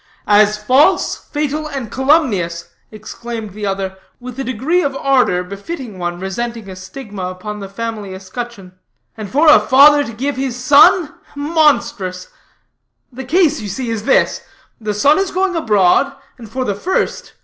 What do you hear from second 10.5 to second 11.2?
son